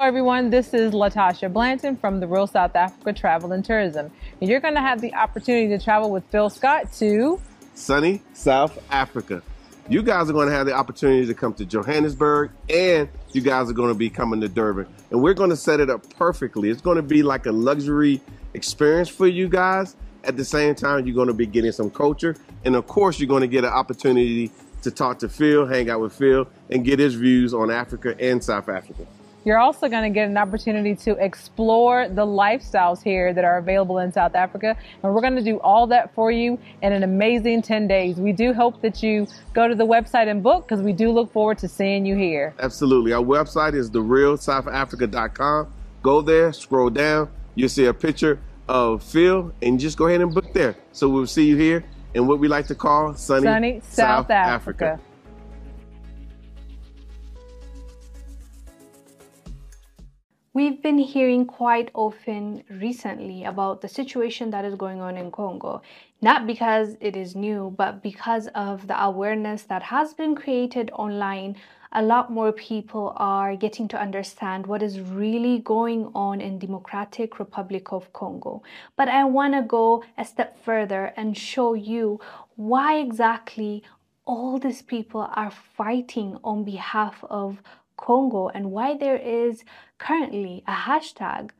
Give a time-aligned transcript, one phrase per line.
[0.00, 4.10] Hello everyone, this is Latasha Blanton from the Real South Africa Travel and Tourism.
[4.40, 7.38] And you're going to have the opportunity to travel with Phil Scott to
[7.74, 9.42] sunny South Africa.
[9.90, 13.68] You guys are going to have the opportunity to come to Johannesburg and you guys
[13.68, 14.86] are going to be coming to Durban.
[15.10, 16.70] And we're going to set it up perfectly.
[16.70, 18.22] It's going to be like a luxury
[18.54, 19.96] experience for you guys.
[20.24, 22.36] At the same time, you're going to be getting some culture.
[22.64, 26.00] And of course, you're going to get an opportunity to talk to Phil, hang out
[26.00, 29.06] with Phil, and get his views on Africa and South Africa.
[29.44, 33.98] You're also going to get an opportunity to explore the lifestyles here that are available
[33.98, 34.76] in South Africa.
[35.02, 38.16] And we're going to do all that for you in an amazing 10 days.
[38.16, 41.32] We do hope that you go to the website and book because we do look
[41.32, 42.54] forward to seeing you here.
[42.58, 43.12] Absolutely.
[43.12, 45.72] Our website is therealsouthafrica.com.
[46.02, 50.32] Go there, scroll down, you'll see a picture of Phil, and just go ahead and
[50.32, 50.76] book there.
[50.92, 54.30] So we'll see you here in what we like to call sunny, sunny South, South
[54.30, 54.84] Africa.
[54.86, 55.09] Africa.
[60.52, 65.80] We've been hearing quite often recently about the situation that is going on in Congo,
[66.20, 71.54] not because it is new, but because of the awareness that has been created online.
[71.92, 77.38] A lot more people are getting to understand what is really going on in Democratic
[77.38, 78.64] Republic of Congo.
[78.96, 82.18] But I want to go a step further and show you
[82.56, 83.84] why exactly
[84.24, 87.62] all these people are fighting on behalf of
[88.00, 89.62] Congo and why there is
[89.98, 91.50] currently a hashtag,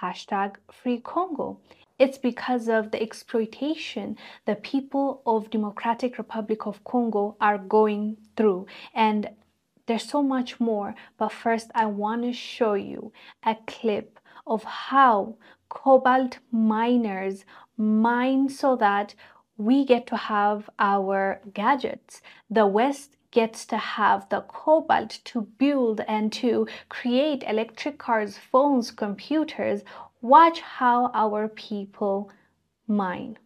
[0.00, 1.60] hashtag Free Congo.
[1.98, 8.66] It's because of the exploitation the people of Democratic Republic of Congo are going through.
[8.94, 9.28] And
[9.86, 13.12] there's so much more, but first I want to show you
[13.44, 15.36] a clip of how
[15.68, 17.44] cobalt miners
[17.76, 19.14] mine so that
[19.58, 22.22] we get to have our gadgets.
[22.48, 28.92] The West gets to have the cobalt to build and to create electric cars, phones,
[28.92, 29.82] computers.
[30.20, 32.30] Watch how our people
[32.86, 33.38] mine.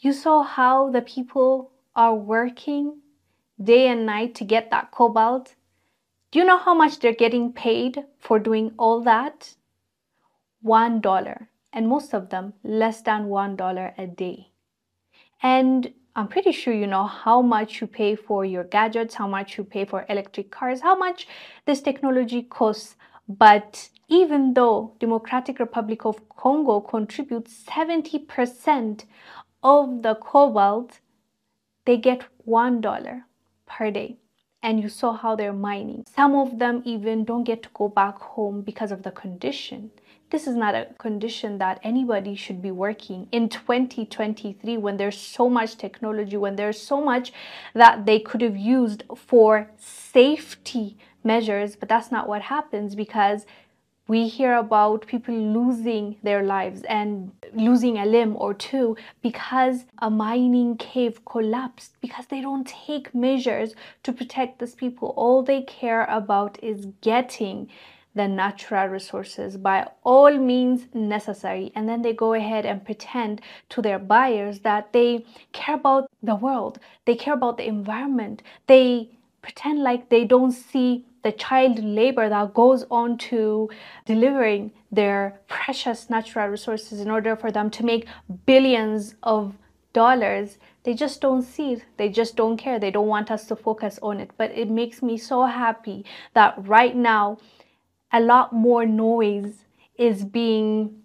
[0.00, 3.01] You saw how the people are working
[3.64, 5.54] day and night to get that cobalt.
[6.30, 9.54] Do you know how much they're getting paid for doing all that?
[10.60, 14.52] One dollar, and most of them less than one dollar a day.
[15.42, 19.56] And I'm pretty sure you know how much you pay for your gadgets, how much
[19.56, 21.26] you pay for electric cars, how much
[21.66, 22.96] this technology costs.
[23.28, 29.04] But even though Democratic Republic of Congo contributes 70%
[29.62, 31.00] of the cobalt,
[31.86, 33.22] they get $1
[33.72, 34.16] per day
[34.62, 36.04] and you saw how they're mining.
[36.14, 39.90] Some of them even don't get to go back home because of the condition.
[40.30, 45.50] This is not a condition that anybody should be working in 2023 when there's so
[45.50, 47.32] much technology, when there's so much
[47.74, 53.44] that they could have used for safety measures, but that's not what happens because
[54.12, 60.10] we hear about people losing their lives and losing a limb or two because a
[60.10, 65.14] mining cave collapsed because they don't take measures to protect these people.
[65.16, 67.70] All they care about is getting
[68.14, 71.72] the natural resources by all means necessary.
[71.74, 73.40] And then they go ahead and pretend
[73.70, 79.08] to their buyers that they care about the world, they care about the environment, they
[79.42, 83.68] pretend like they don't see the child labor that goes on to
[84.06, 88.06] delivering their precious natural resources in order for them to make
[88.46, 89.54] billions of
[89.92, 90.58] dollars.
[90.84, 91.84] They just don't see it.
[91.96, 92.78] They just don't care.
[92.78, 94.30] They don't want us to focus on it.
[94.36, 96.04] But it makes me so happy
[96.34, 97.38] that right now
[98.12, 99.64] a lot more noise
[99.96, 101.02] is being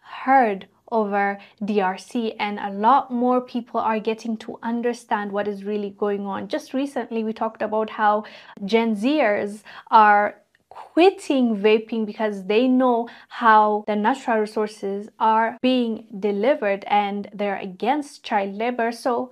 [0.00, 5.90] heard over DRC, and a lot more people are getting to understand what is really
[5.90, 6.48] going on.
[6.48, 8.24] Just recently, we talked about how
[8.64, 10.36] Gen Zers are
[10.68, 18.22] quitting vaping because they know how the natural resources are being delivered and they're against
[18.22, 18.92] child labor.
[18.92, 19.30] So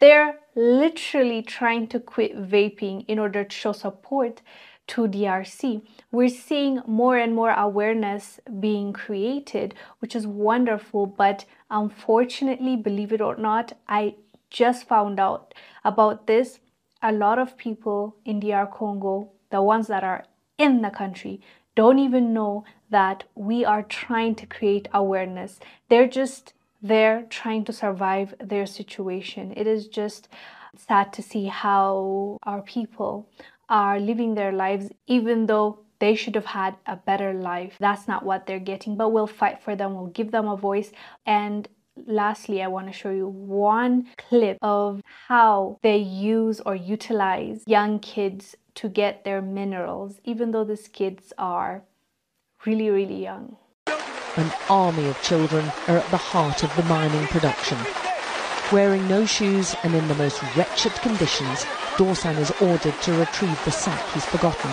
[0.00, 4.40] they're literally trying to quit vaping in order to show support
[4.88, 5.82] to DRC.
[6.12, 11.06] We're seeing more and more awareness being created, which is wonderful.
[11.06, 14.14] But unfortunately, believe it or not, I
[14.50, 15.54] just found out
[15.84, 16.60] about this.
[17.02, 20.24] A lot of people in DR Congo, the ones that are
[20.58, 21.40] in the country,
[21.74, 25.60] don't even know that we are trying to create awareness.
[25.88, 29.52] They're just there trying to survive their situation.
[29.56, 30.28] It is just
[30.76, 33.28] sad to see how our people
[33.68, 37.76] are living their lives even though they should have had a better life.
[37.80, 39.94] That's not what they're getting, but we'll fight for them.
[39.94, 40.92] We'll give them a voice.
[41.24, 41.68] And
[42.06, 47.98] lastly, I want to show you one clip of how they use or utilize young
[47.98, 51.82] kids to get their minerals, even though these kids are
[52.66, 53.56] really, really young.
[54.36, 57.78] An army of children are at the heart of the mining production.
[58.70, 61.64] Wearing no shoes and in the most wretched conditions,
[61.96, 64.70] Dorsan is ordered to retrieve the sack he's forgotten.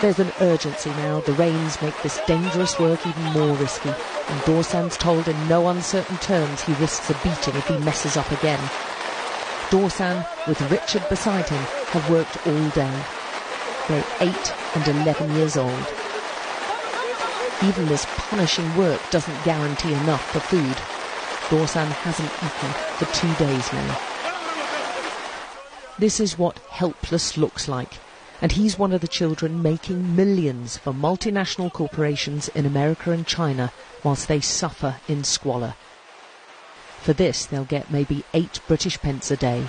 [0.00, 1.18] There's an urgency now.
[1.20, 6.18] The rains make this dangerous work even more risky, and Dorsan's told in no uncertain
[6.18, 8.60] terms he risks a beating if he messes up again.
[9.70, 13.02] Dorsan, with Richard beside him, have worked all day.
[13.88, 15.92] They're 8 and 11 years old.
[17.64, 20.76] Even this punishing work doesn't guarantee enough for food.
[21.50, 24.05] Dorsan hasn't eaten for two days now.
[25.98, 27.94] This is what helpless looks like,
[28.42, 33.72] and he's one of the children making millions for multinational corporations in America and China
[34.04, 35.74] whilst they suffer in squalor.
[37.00, 39.64] For this, they'll get maybe eight British pence a day.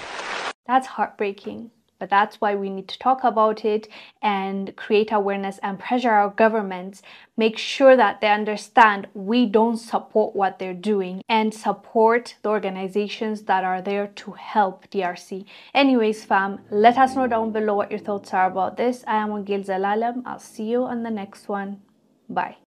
[0.67, 1.71] That's heartbreaking.
[1.99, 3.87] But that's why we need to talk about it
[4.21, 7.01] and create awareness and pressure our governments.
[7.35, 13.43] Make sure that they understand we don't support what they're doing and support the organizations
[13.43, 15.45] that are there to help DRC.
[15.73, 19.03] Anyways, fam, let us know down below what your thoughts are about this.
[19.07, 20.23] I am Wongel Zelalem.
[20.25, 21.81] I'll see you on the next one.
[22.29, 22.57] Bye.